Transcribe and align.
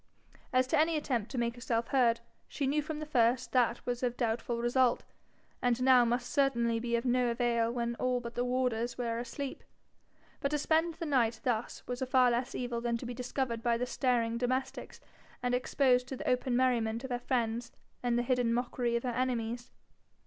As 0.51 0.65
to 0.65 0.79
any 0.79 0.97
attempt 0.97 1.29
to 1.29 1.37
make 1.37 1.53
herself 1.53 1.89
heard, 1.89 2.21
she 2.47 2.65
knew 2.65 2.81
from 2.81 2.97
the 2.97 3.05
first 3.05 3.51
that 3.51 3.85
was 3.85 4.01
of 4.01 4.17
doubtful 4.17 4.57
result, 4.59 5.03
and 5.61 5.83
now 5.83 6.03
must 6.03 6.27
certainly 6.31 6.79
be 6.79 6.95
of 6.95 7.05
no 7.05 7.29
avail 7.29 7.71
when 7.71 7.93
all 7.99 8.19
but 8.19 8.33
the 8.33 8.43
warders 8.43 8.97
were 8.97 9.19
asleep. 9.19 9.63
But 10.39 10.49
to 10.49 10.57
spend 10.57 10.95
the 10.95 11.05
night 11.05 11.41
thus 11.43 11.83
was 11.85 12.01
a 12.01 12.07
far 12.07 12.31
less 12.31 12.55
evil 12.55 12.81
than 12.81 12.97
to 12.97 13.05
be 13.05 13.13
discovered 13.13 13.61
by 13.61 13.77
the 13.77 13.85
staring 13.85 14.39
domestics, 14.39 14.99
and 15.43 15.53
exposed 15.53 16.07
to 16.07 16.17
the 16.17 16.27
open 16.27 16.55
merriment 16.57 17.03
of 17.03 17.11
her 17.11 17.19
friends, 17.19 17.71
and 18.01 18.17
the 18.17 18.23
hidden 18.23 18.55
mockery 18.55 18.95
of 18.95 19.03
her 19.03 19.09
enemies. 19.11 19.69